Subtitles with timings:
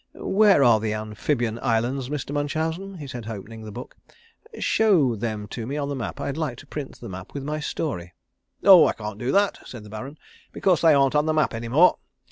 [0.15, 2.31] "Where are the Amphibian Islands, Mr.
[2.33, 3.95] Munchausen?" he said, opening the book.
[4.57, 6.19] "Show them to me on the map.
[6.19, 8.15] I'd like to print the map with my story."
[8.63, 10.17] "Oh, I can't do that," said the Baron,
[10.53, 11.99] "because they aren't on the map any more.